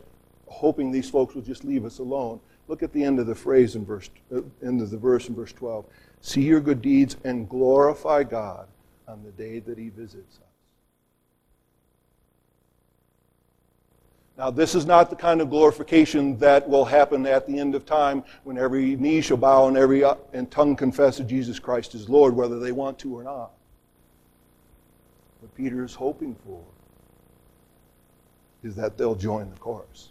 hoping 0.47 0.93
these 0.93 1.11
folks 1.11 1.35
will 1.35 1.43
just 1.43 1.65
leave 1.65 1.85
us 1.85 1.99
alone. 1.99 2.39
Look 2.69 2.83
at 2.83 2.93
the 2.93 3.05
end 3.05 3.19
of 3.19 3.27
the 3.27 3.35
phrase 3.35 3.77
in 3.77 3.85
verse, 3.85 4.11
uh, 4.35 4.41
end 4.63 4.83
of 4.83 4.91
the 4.91 4.99
verse 4.99 5.29
in 5.29 5.35
verse 5.35 5.53
12. 5.53 5.85
See 6.21 6.43
your 6.43 6.61
good 6.61 6.83
deeds 6.83 7.17
and 7.25 7.49
glorify 7.49 8.25
God 8.25 8.67
on 9.07 9.23
the 9.23 9.31
day 9.33 9.61
that 9.61 9.79
he 9.79 9.89
visits 9.89 10.39
us. 10.39 10.43
Now, 14.37 14.51
this 14.51 14.75
is 14.75 14.85
not 14.85 15.09
the 15.09 15.17
kind 15.17 15.41
of 15.41 15.49
glorification 15.49 16.37
that 16.39 16.69
will 16.69 16.85
happen 16.85 17.25
at 17.25 17.47
the 17.47 17.59
end 17.59 17.75
of 17.75 17.87
time 17.87 18.23
when 18.45 18.59
every 18.59 18.97
knee 18.97 19.23
shall 19.23 19.39
bow 19.39 19.69
and 19.69 19.79
every 19.79 20.05
uh, 20.05 20.17
and 20.35 20.51
tongue 20.51 20.77
confess 20.77 21.17
that 21.19 21.27
Jesus 21.27 21.59
Christ 21.59 21.95
is 21.95 22.09
Lord, 22.09 22.35
whether 22.37 22.59
they 22.59 22.73
want 22.73 22.99
to 22.99 23.17
or 23.17 23.23
not 23.23 23.53
what 25.47 25.55
Peter 25.55 25.85
is 25.85 25.95
hoping 25.95 26.35
for 26.45 26.61
is 28.65 28.75
that 28.75 28.99
they'll 28.99 29.15
join 29.15 29.49
the 29.51 29.57
chorus. 29.57 30.11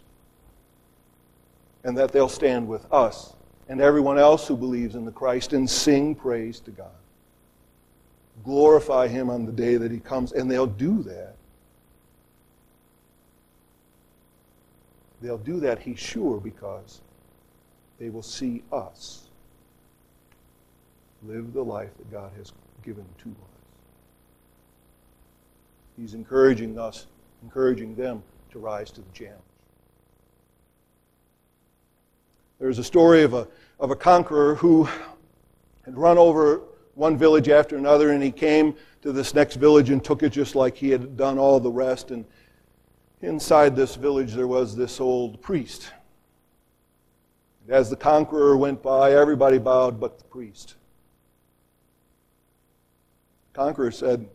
And 1.86 1.96
that 1.96 2.10
they'll 2.10 2.28
stand 2.28 2.66
with 2.66 2.92
us 2.92 3.32
and 3.68 3.80
everyone 3.80 4.18
else 4.18 4.48
who 4.48 4.56
believes 4.56 4.96
in 4.96 5.04
the 5.04 5.12
Christ 5.12 5.52
and 5.52 5.70
sing 5.70 6.16
praise 6.16 6.58
to 6.60 6.72
God. 6.72 6.90
Glorify 8.44 9.06
Him 9.06 9.30
on 9.30 9.46
the 9.46 9.52
day 9.52 9.76
that 9.76 9.92
He 9.92 10.00
comes. 10.00 10.32
And 10.32 10.50
they'll 10.50 10.66
do 10.66 11.04
that. 11.04 11.36
They'll 15.22 15.38
do 15.38 15.60
that, 15.60 15.78
He's 15.78 16.00
sure, 16.00 16.40
because 16.40 17.00
they 18.00 18.10
will 18.10 18.22
see 18.22 18.64
us 18.72 19.28
live 21.22 21.52
the 21.52 21.64
life 21.64 21.96
that 21.98 22.10
God 22.10 22.32
has 22.36 22.52
given 22.84 23.06
to 23.22 23.28
us. 23.28 23.56
He's 25.96 26.14
encouraging 26.14 26.78
us, 26.78 27.06
encouraging 27.44 27.94
them 27.94 28.24
to 28.50 28.58
rise 28.58 28.90
to 28.90 29.00
the 29.00 29.12
challenge. 29.12 29.40
There's 32.58 32.78
a 32.78 32.84
story 32.84 33.22
of 33.22 33.34
a, 33.34 33.46
of 33.78 33.90
a 33.90 33.96
conqueror 33.96 34.54
who 34.54 34.84
had 35.84 35.96
run 35.96 36.16
over 36.16 36.62
one 36.94 37.18
village 37.18 37.50
after 37.50 37.76
another, 37.76 38.10
and 38.10 38.22
he 38.22 38.32
came 38.32 38.74
to 39.02 39.12
this 39.12 39.34
next 39.34 39.56
village 39.56 39.90
and 39.90 40.02
took 40.02 40.22
it 40.22 40.30
just 40.30 40.54
like 40.54 40.76
he 40.76 40.88
had 40.88 41.16
done 41.16 41.38
all 41.38 41.60
the 41.60 41.70
rest. 41.70 42.10
And 42.10 42.24
inside 43.20 43.76
this 43.76 43.94
village, 43.94 44.32
there 44.32 44.46
was 44.46 44.74
this 44.74 45.00
old 45.00 45.42
priest. 45.42 45.92
As 47.68 47.90
the 47.90 47.96
conqueror 47.96 48.56
went 48.56 48.82
by, 48.82 49.12
everybody 49.12 49.58
bowed 49.58 50.00
but 50.00 50.18
the 50.18 50.24
priest. 50.24 50.76
The 53.52 53.58
conqueror 53.58 53.90
said, 53.90 54.26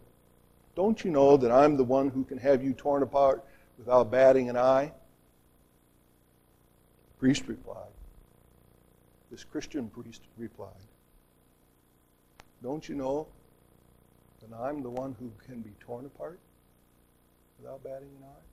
Don't 0.76 1.04
you 1.04 1.10
know 1.12 1.38
that 1.38 1.52
I'm 1.52 1.76
the 1.76 1.84
one 1.84 2.10
who 2.10 2.24
can 2.24 2.38
have 2.38 2.64
you 2.64 2.74
torn 2.74 3.02
apart 3.04 3.44
without 3.78 4.12
batting 4.12 4.50
an 4.50 4.58
eye? 4.58 4.92
The 7.08 7.20
priest 7.20 7.48
replied, 7.48 7.91
this 9.32 9.44
Christian 9.46 9.90
priest 9.90 10.22
replied, 10.38 10.70
Don't 12.62 12.88
you 12.88 12.96
know 12.96 13.28
that 14.42 14.56
I'm 14.56 14.84
the 14.84 14.90
one 14.90 15.16
who 15.20 15.32
can 15.48 15.62
be 15.62 15.72
torn 15.80 16.06
apart 16.06 16.40
without 17.60 17.82
batting 17.84 18.10
an 18.20 18.24
eye? 18.24 18.46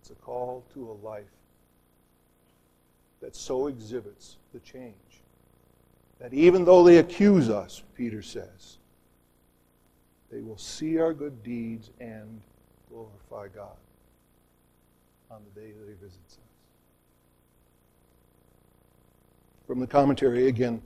It's 0.00 0.10
a 0.10 0.14
call 0.14 0.64
to 0.74 0.90
a 0.90 1.06
life 1.06 1.24
that 3.20 3.34
so 3.34 3.66
exhibits 3.66 4.36
the 4.54 4.60
change 4.60 4.94
that 6.20 6.32
even 6.32 6.64
though 6.64 6.84
they 6.84 6.98
accuse 6.98 7.50
us, 7.50 7.82
Peter 7.96 8.22
says, 8.22 8.78
they 10.30 10.40
will 10.40 10.58
see 10.58 10.98
our 10.98 11.12
good 11.12 11.42
deeds 11.42 11.90
and 12.00 12.40
glorify 12.88 13.48
God 13.54 13.76
on 15.30 15.42
the 15.44 15.60
day 15.60 15.72
that 15.72 15.88
He 15.88 15.94
visits 15.94 16.34
us. 16.34 16.47
From 19.68 19.80
the 19.80 19.86
commentary 19.86 20.48
again, 20.48 20.80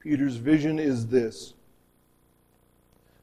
Peter's 0.00 0.34
vision 0.34 0.80
is 0.80 1.06
this 1.06 1.54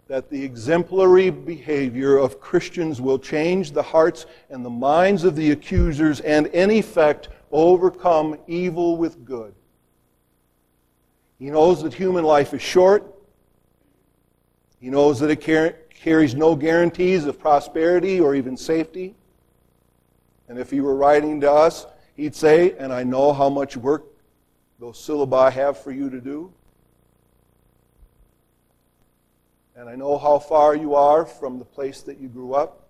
that 0.07 0.29
the 0.29 0.41
exemplary 0.41 1.29
behavior 1.29 2.17
of 2.17 2.39
Christians 2.39 2.99
will 3.01 3.19
change 3.19 3.73
the 3.73 3.83
hearts 3.83 4.25
and 4.49 4.65
the 4.65 4.69
minds 4.69 5.23
of 5.25 5.35
the 5.35 5.51
accusers 5.51 6.21
and, 6.21 6.47
in 6.47 6.71
effect, 6.71 7.27
overcome 7.51 8.39
evil 8.47 8.95
with 8.95 9.23
good. 9.23 9.53
He 11.37 11.51
knows 11.51 11.83
that 11.83 11.93
human 11.93 12.23
life 12.23 12.53
is 12.55 12.61
short. 12.61 13.03
He 14.79 14.89
knows 14.89 15.19
that 15.19 15.29
it 15.29 15.45
car- 15.45 15.75
carries 15.89 16.33
no 16.33 16.55
guarantees 16.55 17.25
of 17.25 17.37
prosperity 17.37 18.19
or 18.19 18.33
even 18.33 18.57
safety. 18.57 19.13
And 20.47 20.57
if 20.57 20.71
he 20.71 20.79
were 20.79 20.95
writing 20.95 21.41
to 21.41 21.51
us, 21.51 21.85
he'd 22.15 22.33
say, 22.33 22.75
And 22.79 22.91
I 22.91 23.03
know 23.03 23.31
how 23.31 23.49
much 23.49 23.77
work 23.77 24.08
those 24.79 24.97
syllabi 24.97 25.51
have 25.51 25.77
for 25.77 25.91
you 25.91 26.09
to 26.09 26.21
do. 26.21 26.51
And 29.75 29.89
I 29.89 29.95
know 29.95 30.17
how 30.17 30.39
far 30.39 30.75
you 30.75 30.95
are 30.95 31.25
from 31.25 31.59
the 31.59 31.65
place 31.65 32.01
that 32.01 32.19
you 32.19 32.27
grew 32.27 32.53
up. 32.53 32.87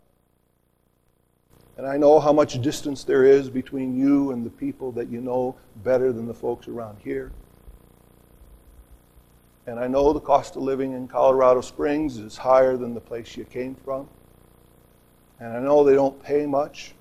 And 1.78 1.88
I 1.88 1.98
know 1.98 2.20
how 2.20 2.34
much 2.34 2.62
distance 2.62 3.04
there 3.04 3.24
is 3.24 3.50
between 3.50 3.96
you 3.98 4.32
and 4.32 4.46
the 4.46 4.50
people 4.50 4.92
that 4.94 5.08
you 5.08 5.22
know 5.22 5.56
better 5.84 6.12
than 6.12 6.28
the 6.28 6.34
folks 6.34 6.68
around 6.68 6.98
here. 7.04 7.32
And 9.66 9.80
I 9.80 9.88
know 9.88 10.12
the 10.12 10.20
cost 10.20 10.56
of 10.56 10.64
living 10.64 10.94
in 10.94 11.08
Colorado 11.08 11.62
Springs 11.62 12.18
is 12.18 12.36
higher 12.36 12.76
than 12.76 12.94
the 12.94 13.00
place 13.00 13.38
you 13.38 13.46
came 13.46 13.76
from. 13.76 14.10
And 15.40 15.56
I 15.56 15.60
know 15.60 15.84
they 15.84 15.94
don't 15.94 16.22
pay 16.22 16.46
much. 16.46 16.94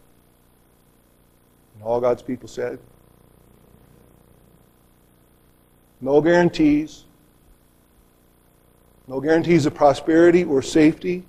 And 1.74 1.82
all 1.82 2.00
God's 2.00 2.22
people 2.22 2.46
said, 2.46 2.78
No 6.00 6.20
guarantees. 6.20 7.04
No 9.06 9.20
guarantees 9.20 9.66
of 9.66 9.74
prosperity 9.74 10.44
or 10.44 10.62
safety. 10.62 11.24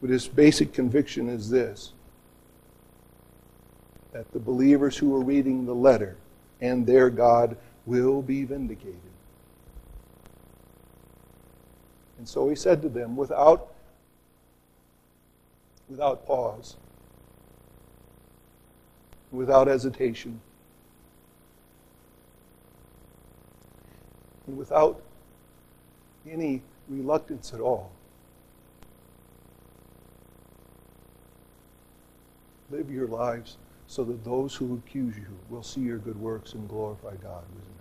But 0.00 0.10
his 0.10 0.26
basic 0.26 0.72
conviction 0.72 1.28
is 1.28 1.48
this 1.48 1.92
that 4.12 4.30
the 4.32 4.38
believers 4.38 4.96
who 4.96 5.14
are 5.16 5.22
reading 5.22 5.64
the 5.64 5.74
letter 5.74 6.16
and 6.60 6.86
their 6.86 7.08
God 7.08 7.56
will 7.86 8.20
be 8.20 8.44
vindicated. 8.44 9.00
And 12.18 12.28
so 12.28 12.48
he 12.48 12.54
said 12.54 12.82
to 12.82 12.88
them 12.88 13.16
without, 13.16 13.72
without 15.88 16.26
pause, 16.26 16.76
without 19.32 19.66
hesitation, 19.66 20.40
and 24.46 24.56
without 24.56 25.00
any 26.28 26.62
reluctance 26.88 27.52
at 27.52 27.60
all. 27.60 27.90
Live 32.70 32.90
your 32.90 33.06
lives 33.06 33.58
so 33.86 34.04
that 34.04 34.24
those 34.24 34.54
who 34.54 34.74
accuse 34.74 35.16
you 35.16 35.26
will 35.50 35.62
see 35.62 35.80
your 35.80 35.98
good 35.98 36.18
works 36.18 36.54
and 36.54 36.68
glorify 36.68 37.10
God 37.16 37.44
who 37.52 37.58
is 37.58 37.66
in 37.66 37.74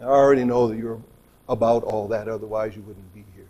heaven. 0.00 0.10
I 0.10 0.14
already 0.14 0.44
know 0.44 0.68
that 0.68 0.78
you're 0.78 1.00
about 1.48 1.84
all 1.84 2.08
that, 2.08 2.28
otherwise, 2.28 2.74
you 2.74 2.82
wouldn't 2.82 3.14
be 3.14 3.24
here. 3.34 3.46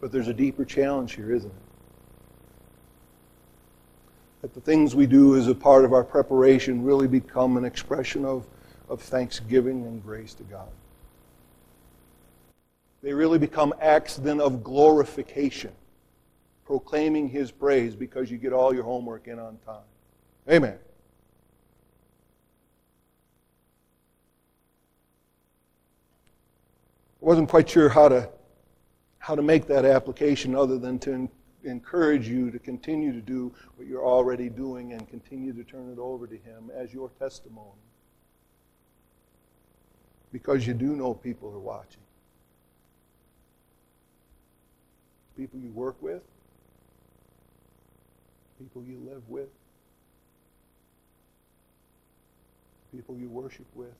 But 0.00 0.12
there's 0.12 0.28
a 0.28 0.34
deeper 0.34 0.64
challenge 0.64 1.14
here, 1.14 1.32
isn't 1.32 1.50
it? 1.50 1.71
That 4.42 4.52
the 4.54 4.60
things 4.60 4.94
we 4.94 5.06
do 5.06 5.36
as 5.36 5.46
a 5.46 5.54
part 5.54 5.84
of 5.84 5.92
our 5.92 6.02
preparation 6.02 6.82
really 6.82 7.06
become 7.06 7.56
an 7.56 7.64
expression 7.64 8.24
of, 8.24 8.44
of 8.88 9.00
thanksgiving 9.00 9.86
and 9.86 10.02
grace 10.02 10.34
to 10.34 10.42
God. 10.42 10.68
They 13.02 13.14
really 13.14 13.38
become 13.38 13.72
acts 13.80 14.16
then 14.16 14.40
of 14.40 14.62
glorification, 14.64 15.72
proclaiming 16.64 17.28
His 17.28 17.52
praise 17.52 17.94
because 17.94 18.30
you 18.30 18.38
get 18.38 18.52
all 18.52 18.74
your 18.74 18.84
homework 18.84 19.28
in 19.28 19.38
on 19.38 19.58
time. 19.64 19.84
Amen. 20.50 20.78
I 27.20 27.24
wasn't 27.24 27.48
quite 27.48 27.70
sure 27.70 27.88
how 27.88 28.08
to, 28.08 28.28
how 29.18 29.36
to 29.36 29.42
make 29.42 29.68
that 29.68 29.84
application 29.84 30.56
other 30.56 30.78
than 30.78 30.98
to 31.00 31.28
encourage 31.64 32.28
you 32.28 32.50
to 32.50 32.58
continue 32.58 33.12
to 33.12 33.20
do 33.20 33.52
what 33.76 33.86
you're 33.86 34.04
already 34.04 34.48
doing 34.48 34.92
and 34.92 35.08
continue 35.08 35.52
to 35.52 35.64
turn 35.64 35.90
it 35.90 35.98
over 35.98 36.26
to 36.26 36.36
Him 36.36 36.70
as 36.74 36.92
your 36.92 37.10
testimony. 37.18 37.68
Because 40.32 40.66
you 40.66 40.74
do 40.74 40.96
know 40.96 41.14
people 41.14 41.50
are 41.50 41.58
watching. 41.58 42.00
People 45.36 45.60
you 45.60 45.70
work 45.70 45.96
with, 46.00 46.22
people 48.58 48.82
you 48.82 48.98
live 49.10 49.22
with, 49.28 49.48
people 52.94 53.16
you 53.16 53.28
worship 53.28 53.66
with. 53.74 53.94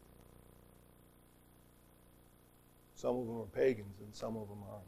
Some 2.95 3.17
of 3.17 3.27
them 3.27 3.41
are 3.41 3.47
pagans 3.47 3.99
and 4.01 4.15
some 4.15 4.37
of 4.37 4.49
them 4.49 4.59
aren't. 4.71 4.85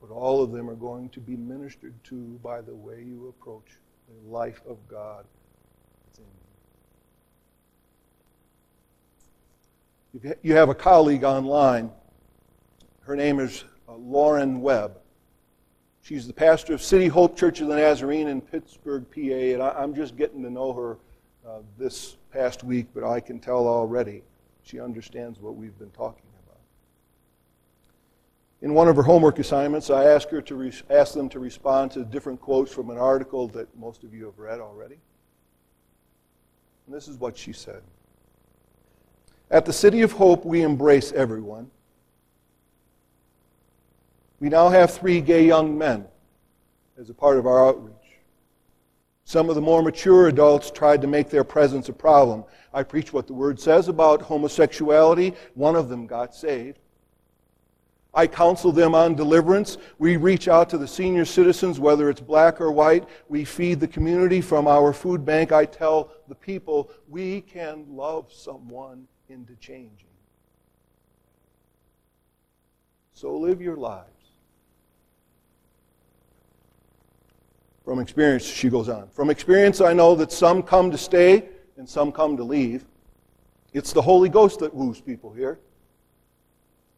But 0.00 0.10
all 0.10 0.42
of 0.42 0.52
them 0.52 0.68
are 0.68 0.74
going 0.74 1.08
to 1.10 1.20
be 1.20 1.36
ministered 1.36 1.94
to 2.04 2.38
by 2.42 2.60
the 2.60 2.74
way 2.74 3.02
you 3.02 3.28
approach 3.28 3.78
the 4.08 4.30
life 4.30 4.60
of 4.68 4.76
God 4.88 5.24
that's 6.06 6.18
in 6.18 6.24
you. 10.22 10.34
You 10.42 10.56
have 10.56 10.68
a 10.68 10.74
colleague 10.74 11.24
online. 11.24 11.90
Her 13.00 13.16
name 13.16 13.40
is 13.40 13.64
uh, 13.88 13.94
Lauren 13.94 14.60
Webb. 14.60 14.98
She's 16.02 16.26
the 16.26 16.32
pastor 16.32 16.72
of 16.72 16.82
City 16.82 17.08
Hope 17.08 17.36
Church 17.36 17.60
of 17.60 17.68
the 17.68 17.76
Nazarene 17.76 18.28
in 18.28 18.40
Pittsburgh, 18.40 19.04
PA, 19.12 19.20
and 19.20 19.62
I'm 19.62 19.92
just 19.94 20.16
getting 20.16 20.42
to 20.44 20.50
know 20.50 20.72
her 20.72 20.98
uh, 21.46 21.62
this 21.78 22.16
past 22.32 22.62
week, 22.62 22.86
but 22.94 23.02
I 23.02 23.18
can 23.18 23.40
tell 23.40 23.66
already 23.66 24.22
she 24.62 24.80
understands 24.80 25.40
what 25.40 25.56
we've 25.56 25.76
been 25.78 25.90
talking 25.90 26.22
about. 26.22 26.25
In 28.62 28.72
one 28.72 28.88
of 28.88 28.96
her 28.96 29.02
homework 29.02 29.38
assignments, 29.38 29.90
I 29.90 30.04
asked 30.04 30.30
her 30.30 30.40
to 30.40 30.54
re- 30.54 30.72
ask 30.88 31.14
them 31.14 31.28
to 31.30 31.38
respond 31.38 31.90
to 31.92 32.04
different 32.04 32.40
quotes 32.40 32.72
from 32.72 32.90
an 32.90 32.98
article 32.98 33.48
that 33.48 33.68
most 33.78 34.02
of 34.02 34.14
you 34.14 34.24
have 34.24 34.38
read 34.38 34.60
already. 34.60 34.98
And 36.86 36.94
this 36.94 37.06
is 37.06 37.18
what 37.18 37.36
she 37.36 37.52
said. 37.52 37.82
At 39.50 39.66
the 39.66 39.72
City 39.72 40.02
of 40.02 40.12
Hope, 40.12 40.44
we 40.44 40.62
embrace 40.62 41.12
everyone. 41.12 41.70
We 44.40 44.48
now 44.48 44.68
have 44.68 44.90
three 44.90 45.20
gay 45.20 45.46
young 45.46 45.76
men 45.76 46.06
as 46.98 47.10
a 47.10 47.14
part 47.14 47.38
of 47.38 47.46
our 47.46 47.68
outreach. 47.68 47.94
Some 49.24 49.48
of 49.48 49.54
the 49.54 49.60
more 49.60 49.82
mature 49.82 50.28
adults 50.28 50.70
tried 50.70 51.00
to 51.02 51.06
make 51.06 51.30
their 51.30 51.44
presence 51.44 51.88
a 51.88 51.92
problem. 51.92 52.44
I 52.72 52.84
preach 52.84 53.12
what 53.12 53.26
the 53.26 53.34
Word 53.34 53.58
says 53.60 53.88
about 53.88 54.22
homosexuality. 54.22 55.34
One 55.54 55.76
of 55.76 55.88
them 55.88 56.06
got 56.06 56.34
saved. 56.34 56.78
I 58.16 58.26
counsel 58.26 58.72
them 58.72 58.94
on 58.94 59.14
deliverance. 59.14 59.76
We 59.98 60.16
reach 60.16 60.48
out 60.48 60.70
to 60.70 60.78
the 60.78 60.88
senior 60.88 61.26
citizens, 61.26 61.78
whether 61.78 62.08
it's 62.08 62.22
black 62.22 62.62
or 62.62 62.72
white. 62.72 63.06
We 63.28 63.44
feed 63.44 63.78
the 63.78 63.86
community 63.86 64.40
from 64.40 64.66
our 64.66 64.94
food 64.94 65.22
bank. 65.22 65.52
I 65.52 65.66
tell 65.66 66.10
the 66.26 66.34
people 66.34 66.90
we 67.08 67.42
can 67.42 67.84
love 67.90 68.32
someone 68.32 69.06
into 69.28 69.54
changing. 69.56 70.08
So 73.12 73.36
live 73.36 73.60
your 73.60 73.76
lives. 73.76 74.08
From 77.84 78.00
experience, 78.00 78.44
she 78.44 78.70
goes 78.70 78.88
on. 78.88 79.08
From 79.10 79.28
experience, 79.28 79.82
I 79.82 79.92
know 79.92 80.14
that 80.14 80.32
some 80.32 80.62
come 80.62 80.90
to 80.90 80.98
stay 80.98 81.50
and 81.76 81.86
some 81.86 82.10
come 82.12 82.38
to 82.38 82.44
leave. 82.44 82.86
It's 83.74 83.92
the 83.92 84.02
Holy 84.02 84.30
Ghost 84.30 84.60
that 84.60 84.72
woos 84.72 85.02
people 85.02 85.34
here. 85.34 85.60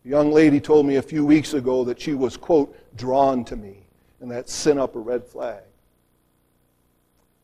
A 0.05 0.09
young 0.09 0.33
lady 0.33 0.61
told 0.61 0.87
me 0.87 0.97
a 0.97 1.03
few 1.03 1.25
weeks 1.25 1.55
ago 1.55 1.85
that 1.85 2.01
she 2.01 2.15
was, 2.15 2.37
quote, 2.37 2.77
drawn 2.97 3.45
to 3.47 3.57
me, 3.57 3.87
and 4.21 4.31
that 4.31 4.49
sent 4.49 4.79
up 4.79 4.97
a 4.97 5.01
red 5.01 5.25
flag. 5.25 5.63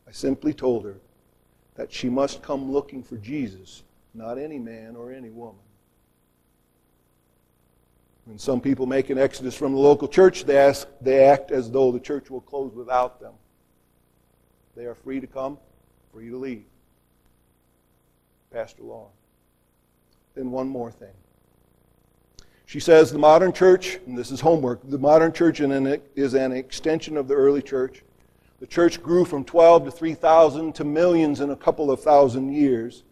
I 0.07 0.11
simply 0.11 0.53
told 0.53 0.85
her 0.85 0.97
that 1.75 1.91
she 1.91 2.09
must 2.09 2.41
come 2.41 2.71
looking 2.71 3.03
for 3.03 3.17
Jesus, 3.17 3.83
not 4.13 4.37
any 4.37 4.59
man 4.59 4.95
or 4.95 5.11
any 5.11 5.29
woman. 5.29 5.61
When 8.25 8.39
some 8.39 8.59
people 8.59 8.87
make 8.87 9.09
an 9.11 9.19
exodus 9.19 9.55
from 9.55 9.73
the 9.73 9.79
local 9.79 10.07
church, 10.07 10.45
they, 10.45 10.57
ask, 10.57 10.87
they 10.99 11.25
act 11.25 11.51
as 11.51 11.69
though 11.69 11.91
the 11.91 11.99
church 11.99 12.31
will 12.31 12.41
close 12.41 12.73
without 12.73 13.19
them. 13.19 13.33
They 14.75 14.85
are 14.85 14.95
free 14.95 15.19
to 15.19 15.27
come, 15.27 15.59
free 16.11 16.29
to 16.29 16.37
leave. 16.37 16.65
Pastor 18.51 18.83
Long. 18.83 19.09
Then 20.33 20.49
one 20.49 20.67
more 20.67 20.91
thing. 20.91 21.13
She 22.75 22.81
says 22.81 23.09
the 23.09 23.17
modern 23.17 23.53
church, 23.53 23.99
and 24.05 24.17
this 24.17 24.31
is 24.31 24.41
homework, 24.41 24.81
the 24.83 24.97
modern 24.97 25.31
church 25.31 25.61
is 25.61 26.33
an 26.33 26.51
extension 26.51 27.15
of 27.15 27.29
the 27.29 27.33
early 27.33 27.61
church. 27.61 28.03
The 28.59 28.67
church 28.67 29.01
grew 29.01 29.23
from 29.23 29.45
12 29.45 29.85
to 29.85 29.91
3,000 29.91 30.75
to 30.75 30.83
millions 30.83 31.39
in 31.39 31.51
a 31.51 31.55
couple 31.55 31.89
of 31.89 32.01
thousand 32.01 32.51
years. 32.51 33.03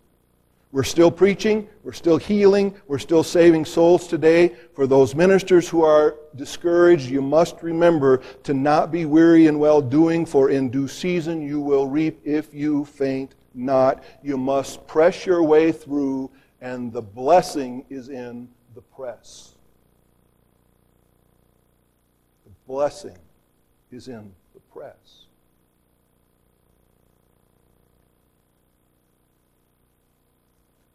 We're 0.73 0.83
still 0.83 1.09
preaching, 1.09 1.69
we're 1.81 1.93
still 1.93 2.17
healing, 2.17 2.75
we're 2.87 2.99
still 2.99 3.23
saving 3.23 3.63
souls 3.63 4.05
today. 4.05 4.53
For 4.73 4.85
those 4.85 5.15
ministers 5.15 5.69
who 5.69 5.81
are 5.81 6.17
discouraged, 6.35 7.09
you 7.09 7.21
must 7.21 7.63
remember 7.63 8.17
to 8.43 8.53
not 8.53 8.91
be 8.91 9.05
weary 9.05 9.47
in 9.47 9.59
well 9.59 9.81
doing, 9.81 10.25
for 10.25 10.49
in 10.49 10.71
due 10.71 10.89
season 10.89 11.41
you 11.41 11.61
will 11.61 11.87
reap 11.87 12.19
if 12.25 12.53
you 12.53 12.83
faint 12.83 13.35
not. 13.53 14.03
You 14.21 14.35
must 14.35 14.85
press 14.87 15.25
your 15.25 15.41
way 15.41 15.71
through, 15.71 16.31
and 16.59 16.91
the 16.91 17.01
blessing 17.01 17.85
is 17.89 18.09
in 18.09 18.49
the 18.75 18.81
press. 18.81 19.53
The 22.45 22.52
blessing 22.67 23.17
is 23.91 24.07
in 24.07 24.33
the 24.53 24.59
press. 24.71 25.25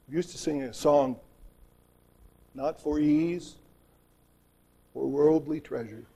We 0.09 0.17
used 0.17 0.31
to 0.31 0.39
sing 0.39 0.63
a 0.63 0.73
song, 0.73 1.17
not 2.55 2.81
for 2.81 2.99
ease 2.99 3.57
or 4.95 5.07
worldly 5.07 5.61
treasure, 5.61 6.07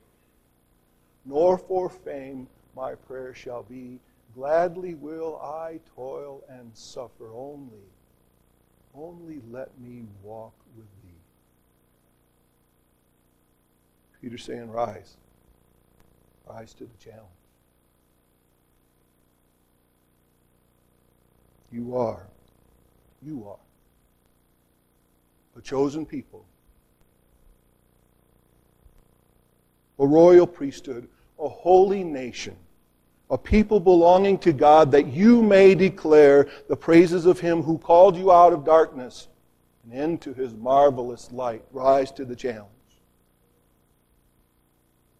nor 1.24 1.58
for 1.58 1.90
fame 1.90 2.48
my 2.74 2.94
prayer 2.94 3.34
shall 3.34 3.62
be. 3.62 4.00
Gladly 4.34 4.94
will 4.94 5.36
I 5.42 5.78
toil 5.94 6.42
and 6.48 6.70
suffer 6.74 7.28
only. 7.34 7.84
Only 8.94 9.42
let 9.50 9.78
me 9.78 10.04
walk 10.22 10.54
with 10.74 10.86
thee. 11.02 11.10
Peter 14.22 14.38
saying, 14.38 14.70
Rise. 14.70 15.16
Rise 16.52 16.74
to 16.74 16.84
the 16.84 16.96
challenge. 16.98 17.22
You 21.70 21.96
are. 21.96 22.26
You 23.22 23.46
are 23.48 23.58
a 25.56 25.60
chosen 25.60 26.06
people, 26.06 26.44
a 29.98 30.06
royal 30.06 30.46
priesthood, 30.46 31.08
a 31.38 31.48
holy 31.48 32.02
nation, 32.02 32.56
a 33.30 33.36
people 33.36 33.78
belonging 33.80 34.38
to 34.38 34.52
God, 34.52 34.90
that 34.92 35.08
you 35.08 35.42
may 35.42 35.74
declare 35.74 36.48
the 36.68 36.76
praises 36.76 37.26
of 37.26 37.38
him 37.38 37.62
who 37.62 37.78
called 37.78 38.16
you 38.16 38.32
out 38.32 38.52
of 38.52 38.64
darkness 38.64 39.28
and 39.84 39.92
into 39.92 40.32
his 40.32 40.54
marvelous 40.54 41.30
light. 41.32 41.62
Rise 41.70 42.10
to 42.12 42.24
the 42.24 42.36
challenge. 42.36 42.68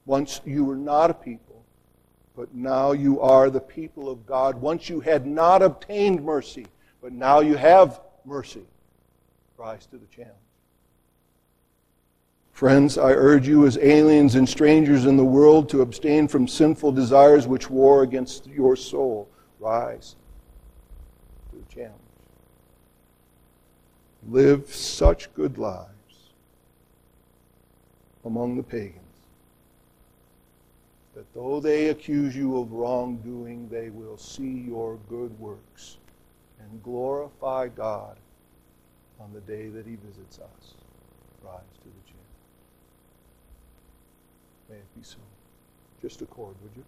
Once 0.05 0.41
you 0.45 0.65
were 0.65 0.77
not 0.77 1.11
a 1.11 1.15
people, 1.15 1.65
but 2.35 2.55
now 2.55 2.93
you 2.93 3.21
are 3.21 3.51
the 3.51 3.61
people 3.61 4.09
of 4.09 4.27
God. 4.27 4.61
Once 4.61 4.89
you 4.89 5.01
had 5.01 5.27
not 5.27 5.63
obtained 5.63 6.25
mercy, 6.25 6.67
but 7.01 7.13
now 7.13 7.41
you 7.41 7.57
have 7.57 8.01
mercy 8.25 8.65
rise 9.57 9.87
to 9.87 9.97
the 9.97 10.07
challenge. 10.07 10.33
Friends, 12.53 12.99
I 12.99 13.13
urge 13.13 13.47
you 13.47 13.67
as 13.67 13.79
aliens 13.79 14.35
and 14.35 14.49
strangers 14.49 15.05
in 15.05 15.17
the 15.17 15.25
world 15.25 15.69
to 15.71 15.83
abstain 15.83 16.29
from 16.29 16.49
sinful 16.49 16.93
desires 16.93 17.47
which 17.47 17.71
war 17.71 18.03
against 18.03 18.47
your 18.47 18.77
soul. 18.77 19.29
Rise 19.61 20.17
to 21.51 21.57
the 21.57 21.75
challenge. 21.75 21.95
Live 24.29 24.73
such 24.75 25.33
good 25.35 25.59
lives 25.59 25.89
among 28.25 28.57
the 28.57 28.63
pagans 28.63 29.02
that 31.15 31.33
though 31.35 31.61
they 31.61 31.89
accuse 31.89 32.35
you 32.35 32.59
of 32.59 32.73
wrongdoing, 32.73 33.69
they 33.69 33.91
will 33.91 34.17
see 34.17 34.65
your 34.67 34.99
good 35.09 35.39
works 35.39 35.99
and 36.59 36.83
glorify 36.83 37.69
God 37.69 38.17
on 39.21 39.33
the 39.33 39.41
day 39.41 39.69
that 39.69 39.87
he 39.87 39.97
visits 39.97 40.39
us. 40.39 40.75
Rise 41.43 41.61
to 41.83 41.89
the 41.89 42.05
chance. 42.07 42.19
May 44.71 44.77
it 44.77 44.97
be 44.97 45.03
so. 45.03 45.19
Just 46.01 46.23
a 46.23 46.27
chord, 46.27 46.55
would 46.63 46.73
you? 46.77 46.85